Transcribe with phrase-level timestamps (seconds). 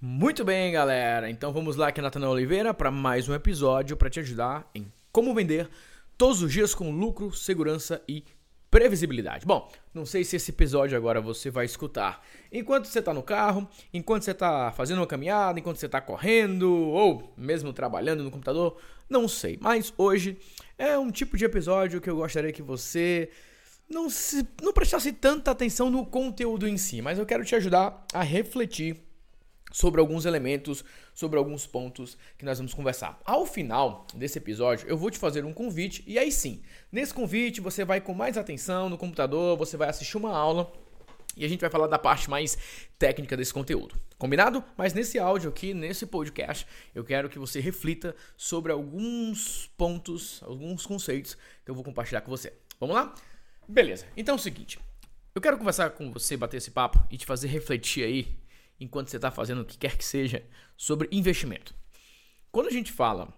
[0.00, 1.28] Muito bem, galera.
[1.28, 5.34] Então vamos lá aqui, Natanael Oliveira, para mais um episódio para te ajudar em como
[5.34, 5.68] vender
[6.16, 8.22] todos os dias com lucro, segurança e
[8.70, 9.44] previsibilidade.
[9.44, 13.68] Bom, não sei se esse episódio agora você vai escutar enquanto você está no carro,
[13.92, 18.76] enquanto você está fazendo uma caminhada, enquanto você está correndo ou mesmo trabalhando no computador,
[19.10, 19.58] não sei.
[19.60, 20.38] Mas hoje
[20.78, 23.30] é um tipo de episódio que eu gostaria que você
[23.90, 28.06] não, se, não prestasse tanta atenção no conteúdo em si, mas eu quero te ajudar
[28.14, 29.07] a refletir
[29.70, 30.84] sobre alguns elementos,
[31.14, 33.20] sobre alguns pontos que nós vamos conversar.
[33.24, 37.60] Ao final desse episódio, eu vou te fazer um convite e aí sim, nesse convite
[37.60, 40.72] você vai com mais atenção no computador, você vai assistir uma aula
[41.36, 42.58] e a gente vai falar da parte mais
[42.98, 43.94] técnica desse conteúdo.
[44.18, 44.64] Combinado?
[44.76, 50.84] Mas nesse áudio aqui, nesse podcast, eu quero que você reflita sobre alguns pontos, alguns
[50.84, 52.52] conceitos que eu vou compartilhar com você.
[52.80, 53.14] Vamos lá?
[53.68, 54.06] Beleza.
[54.16, 54.80] Então é o seguinte,
[55.34, 58.37] eu quero conversar com você, bater esse papo e te fazer refletir aí
[58.80, 60.44] enquanto você está fazendo o que quer que seja,
[60.76, 61.74] sobre investimento.
[62.50, 63.32] Quando a gente fala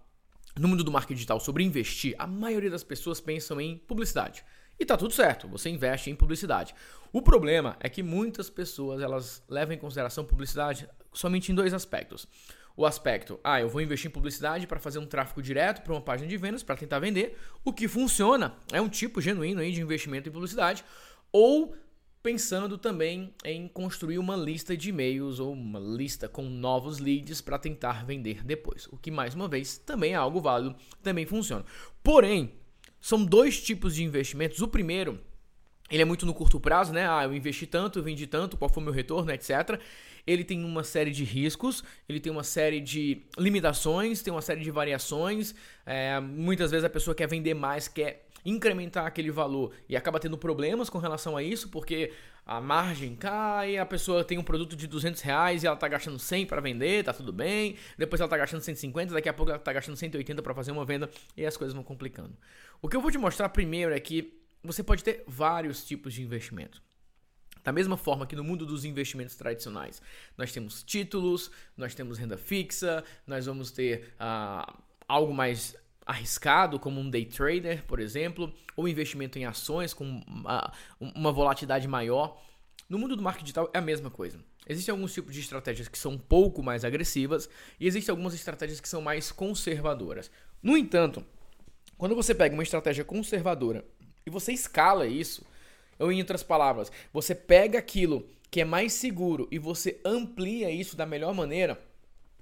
[0.58, 4.44] no mundo do marketing digital sobre investir, a maioria das pessoas pensam em publicidade.
[4.78, 6.74] E tá tudo certo, você investe em publicidade.
[7.12, 12.26] O problema é que muitas pessoas elas levam em consideração publicidade somente em dois aspectos.
[12.76, 16.00] O aspecto, ah, eu vou investir em publicidade para fazer um tráfego direto para uma
[16.00, 17.36] página de vendas para tentar vender.
[17.62, 20.82] O que funciona é um tipo genuíno aí de investimento em publicidade.
[21.30, 21.76] Ou
[22.22, 27.58] pensando também em construir uma lista de e-mails ou uma lista com novos leads para
[27.58, 28.86] tentar vender depois.
[28.88, 31.64] O que, mais uma vez, também é algo válido, também funciona.
[32.02, 32.52] Porém,
[33.00, 34.60] são dois tipos de investimentos.
[34.60, 35.18] O primeiro,
[35.90, 37.08] ele é muito no curto prazo, né?
[37.08, 39.80] Ah, eu investi tanto, vendi tanto, qual foi o meu retorno, etc.
[40.26, 44.60] Ele tem uma série de riscos, ele tem uma série de limitações, tem uma série
[44.60, 45.54] de variações.
[45.84, 50.36] É, muitas vezes a pessoa quer vender mais, quer incrementar aquele valor e acaba tendo
[50.38, 52.12] problemas com relação a isso, porque
[52.44, 56.18] a margem cai, a pessoa tem um produto de 200 reais e ela está gastando
[56.18, 59.58] 100 para vender, tá tudo bem, depois ela está gastando 150, daqui a pouco ela
[59.58, 62.36] está gastando 180 para fazer uma venda e as coisas vão complicando.
[62.80, 66.22] O que eu vou te mostrar primeiro é que você pode ter vários tipos de
[66.22, 66.82] investimento.
[67.62, 70.00] Da mesma forma que no mundo dos investimentos tradicionais,
[70.36, 75.76] nós temos títulos, nós temos renda fixa, nós vamos ter uh, algo mais
[76.06, 81.86] arriscado, como um day trader, por exemplo, ou investimento em ações com uma, uma volatilidade
[81.86, 82.40] maior.
[82.88, 84.38] No mundo do marketing digital é a mesma coisa.
[84.68, 88.80] Existem alguns tipos de estratégias que são um pouco mais agressivas e existem algumas estratégias
[88.80, 90.30] que são mais conservadoras.
[90.62, 91.24] No entanto,
[91.96, 93.84] quando você pega uma estratégia conservadora
[94.26, 95.44] e você escala isso,
[96.00, 100.96] ou em outras palavras, você pega aquilo que é mais seguro e você amplia isso
[100.96, 101.78] da melhor maneira,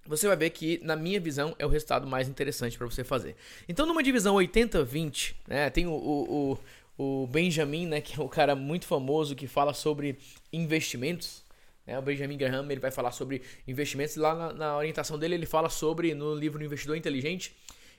[0.07, 3.37] você vai ver que, na minha visão, é o resultado mais interessante para você fazer.
[3.69, 6.59] Então, numa divisão 80-20, né, tem o, o,
[6.97, 10.17] o, Benjamin, né, que é um cara muito famoso que fala sobre
[10.51, 11.45] investimentos.
[11.87, 14.17] Né, o Benjamin Graham ele vai falar sobre investimentos.
[14.17, 17.55] Lá na, na orientação dele, ele fala sobre, no livro Investidor Inteligente,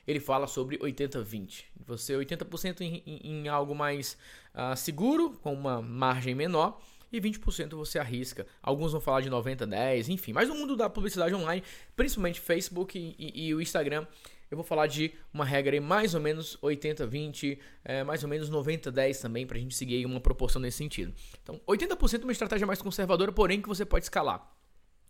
[0.09, 1.65] ele fala sobre 80-20.
[1.85, 4.17] Você 80% em, em, em, algo mais
[4.55, 6.81] uh, seguro, com uma margem menor,
[7.11, 8.47] e 20% você arrisca.
[8.61, 10.33] Alguns vão falar de 90, 10, enfim.
[10.33, 11.63] Mas no mundo da publicidade online,
[11.95, 14.05] principalmente Facebook e, e, e o Instagram,
[14.49, 18.29] eu vou falar de uma regra aí mais ou menos 80, 20, é, mais ou
[18.29, 21.13] menos 90, 10 também, para a gente seguir uma proporção nesse sentido.
[21.43, 24.58] Então, 80% é uma estratégia mais conservadora, porém que você pode escalar.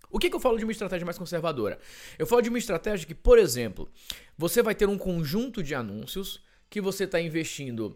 [0.09, 1.79] O que, que, eu falo de uma estratégia mais conservadora?
[2.17, 3.89] Eu falo de uma estratégia que, por exemplo,
[4.37, 7.95] você vai ter um conjunto de anúncios que você está investindo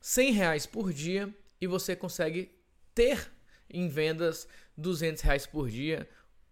[0.00, 2.50] 100 reais por dia e você consegue
[2.94, 3.30] ter
[3.68, 4.46] em vendas
[4.76, 6.08] 200 reais por dia,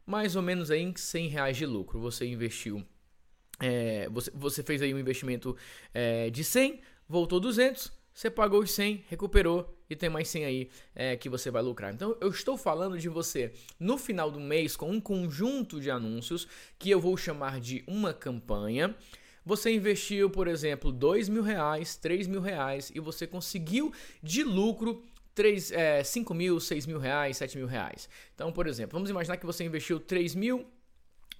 [0.06, 2.00] mais ou menos aí em 100 reais de lucro.
[2.00, 2.84] Você investiu,
[3.60, 5.56] é, você, você fez aí um investimento
[5.93, 10.71] é, de 100, voltou 200, você pagou os 100, recuperou e tem mais 100 aí
[10.94, 11.93] é, que você vai lucrar.
[11.93, 16.47] Então eu estou falando de você no final do mês com um conjunto de anúncios
[16.78, 18.94] que eu vou chamar de uma campanha.
[19.44, 25.03] Você investiu, por exemplo, dois mil reais, três mil reais e você conseguiu de lucro
[25.34, 28.09] 3, é, 5 mil, 6 mil reais, 7 mil reais.
[28.34, 30.66] Então, por exemplo, vamos imaginar que você investiu 3 mil,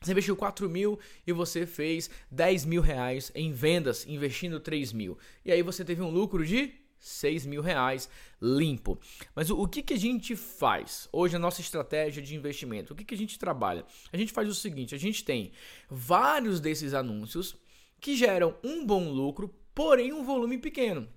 [0.01, 5.19] você investiu 4 mil e você fez 10 mil reais em vendas investindo 3 mil.
[5.45, 8.09] E aí você teve um lucro de 6 mil reais
[8.41, 8.99] limpo.
[9.35, 12.93] Mas o, o, que, que a gente faz hoje a nossa estratégia de investimento?
[12.93, 13.85] O que, que a gente trabalha?
[14.13, 15.53] A gente faz o seguinte: a gente tem
[15.89, 17.57] vários desses anúncios
[18.01, 21.09] que geram um bom lucro, porém um volume pequeno.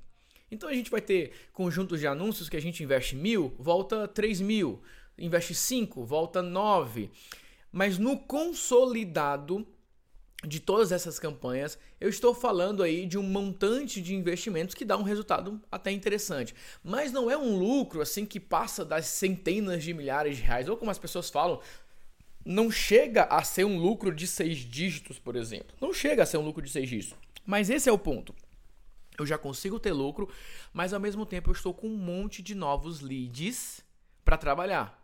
[0.50, 4.42] Então a gente vai ter conjuntos de anúncios que a gente investe mil, volta 3
[4.42, 4.82] mil,
[5.18, 7.10] investe 5, volta 9.
[7.72, 9.66] Mas no consolidado
[10.48, 14.98] de todas essas campanhas, eu estou falando aí de um montante de investimentos que dá
[14.98, 16.56] um resultado até interessante.
[16.84, 20.76] Mas não é um lucro assim que passa das centenas de milhares de reais, ou
[20.76, 21.60] como as pessoas falam,
[22.44, 25.76] não chega a ser um lucro de seis dígitos, por exemplo.
[25.80, 27.18] Não chega a ser um lucro de seis dígitos.
[27.46, 28.34] Mas esse é o ponto.
[29.20, 30.28] Eu já consigo ter lucro,
[30.74, 33.84] mas ao mesmo tempo eu estou com um monte de novos leads
[34.26, 35.00] para trabalhar.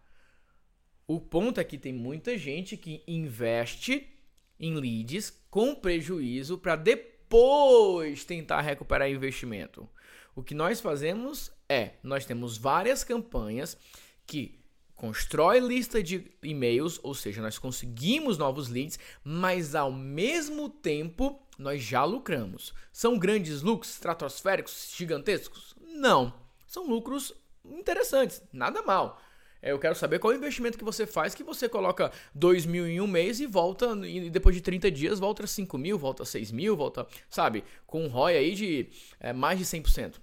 [1.08, 4.17] O ponto é que tem muita gente que investe
[4.60, 9.88] em leads com prejuízo para depois tentar recuperar investimento.
[10.36, 13.78] O que nós fazemos é, nós temos várias campanhas
[14.26, 14.60] que
[14.96, 21.82] constrói lista de e-mails, ou seja, nós conseguimos novos leads, mas ao mesmo tempo nós
[21.82, 22.74] já lucramos.
[22.92, 25.76] São grandes lucros estratosféricos, gigantescos?
[25.80, 26.34] Não.
[26.68, 27.34] São lucros
[27.64, 29.22] interessantes, nada mal.
[29.62, 32.66] É, eu quero saber qual é o investimento que você faz, que você coloca 2
[32.66, 36.26] mil em um mês e volta, e depois de 30 dias, volta 5 mil, volta
[36.26, 38.88] 6 mil, volta, sabe, com um ROI aí de
[39.20, 40.16] é, mais de 100%.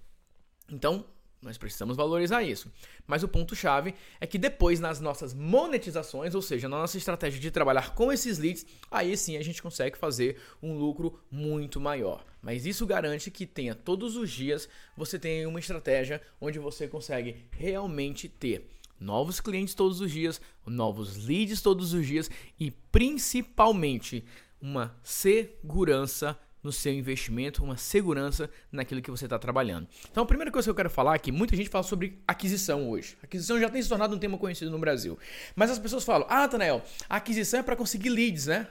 [0.71, 1.05] Então,
[1.45, 2.73] nós precisamos valorizar isso.
[3.07, 7.51] Mas o ponto-chave é que depois, nas nossas monetizações, ou seja, na nossa estratégia de
[7.51, 12.25] trabalhar com esses leads, aí sim a gente consegue fazer um lucro muito maior.
[12.41, 17.45] Mas isso garante que tenha todos os dias você tenha uma estratégia onde você consegue
[17.51, 18.67] realmente ter
[18.99, 24.25] novos clientes todos os dias, novos leads todos os dias e principalmente
[24.61, 29.87] uma segurança no seu investimento, uma segurança naquilo que você está trabalhando.
[30.11, 32.89] Então, a primeira coisa que eu quero falar é que muita gente fala sobre aquisição
[32.89, 33.19] hoje.
[33.23, 35.19] Aquisição já tem se tornado um tema conhecido no Brasil.
[35.55, 38.67] Mas as pessoas falam: ah, Tanael, aquisição é para conseguir leads, né?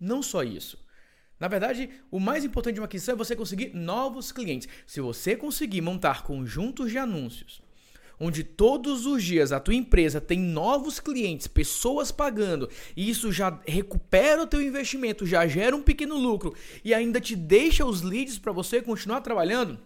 [0.00, 0.78] Não só isso.
[1.38, 4.66] Na verdade, o mais importante de uma aquisição é você conseguir novos clientes.
[4.86, 7.60] Se você conseguir montar conjuntos de anúncios
[8.18, 13.60] onde todos os dias a tua empresa tem novos clientes, pessoas pagando, e isso já
[13.66, 16.54] recupera o teu investimento, já gera um pequeno lucro
[16.84, 19.78] e ainda te deixa os leads para você continuar trabalhando,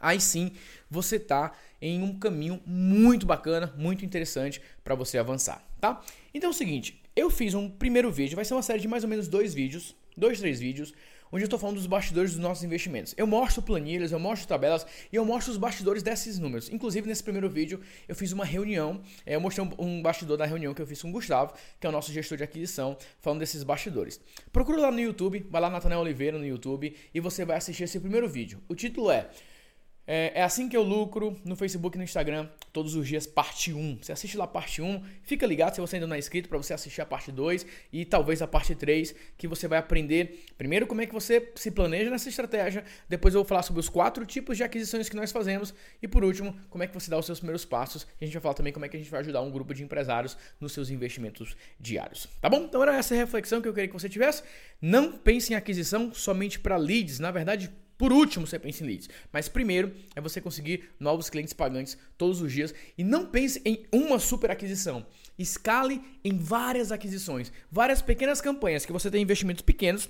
[0.00, 0.52] aí sim
[0.90, 6.00] você está em um caminho muito bacana, muito interessante para você avançar, tá?
[6.32, 9.04] Então é o seguinte, eu fiz um primeiro vídeo, vai ser uma série de mais
[9.04, 10.94] ou menos dois vídeos, dois, três vídeos,
[11.34, 13.12] onde eu estou falando dos bastidores dos nossos investimentos.
[13.16, 16.70] Eu mostro planilhas, eu mostro tabelas e eu mostro os bastidores desses números.
[16.70, 20.72] Inclusive, nesse primeiro vídeo, eu fiz uma reunião, é, eu mostrei um, bastidor da reunião
[20.72, 23.64] que eu fiz com o Gustavo, que é o nosso gestor de aquisição, falando desses
[23.64, 24.20] bastidores.
[24.52, 27.98] Procura lá no YouTube, vai lá Nathanael Oliveira no YouTube e você vai assistir esse
[27.98, 28.62] primeiro vídeo.
[28.68, 29.28] O título é
[30.06, 33.72] é, é, assim que eu lucro no Facebook e no Instagram, todos os dias, parte
[33.72, 33.98] 1.
[34.02, 36.74] Você assiste lá parte 1, fica ligado se você ainda não é inscrito para você
[36.74, 41.00] assistir a parte 2 e talvez a parte 3, que você vai aprender primeiro como
[41.00, 44.56] é que você se planeja nessa estratégia, depois eu vou falar sobre os quatro tipos
[44.56, 45.72] de aquisições que nós fazemos
[46.02, 48.06] e por último, como é que você dá os seus primeiros passos.
[48.20, 49.82] A gente vai falar também como é que a gente vai ajudar um grupo de
[49.82, 52.28] empresários nos seus investimentos diários.
[52.40, 52.64] Tá bom?
[52.64, 54.42] Então era essa reflexão que eu queria que você tivesse.
[54.82, 59.08] Não pense em aquisição somente para leads, na verdade, por último, você pensa em leads.
[59.32, 62.74] Mas primeiro é você conseguir novos clientes pagantes todos os dias.
[62.98, 65.06] E não pense em uma super aquisição.
[65.38, 70.08] Escale em várias aquisições, várias pequenas campanhas que você tem investimentos pequenos.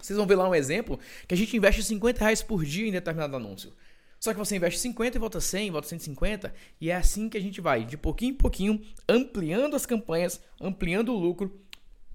[0.00, 2.92] Vocês vão ver lá um exemplo que a gente investe 50 reais por dia em
[2.92, 3.72] determinado anúncio.
[4.18, 7.40] Só que você investe 50 e volta 100, volta 150, e é assim que a
[7.40, 11.60] gente vai, de pouquinho em pouquinho, ampliando as campanhas, ampliando o lucro,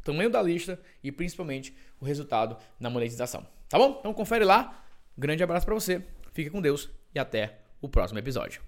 [0.03, 3.45] tamanho da lista e principalmente o resultado na monetização.
[3.69, 3.98] Tá bom?
[4.00, 4.83] Então confere lá,
[5.21, 6.03] Grande abraço para você,
[6.33, 8.63] fique com Deus e até o próximo episódio.